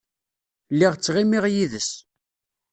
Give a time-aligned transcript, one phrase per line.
[0.73, 1.91] Lliɣ ttɣimiɣ yid-s.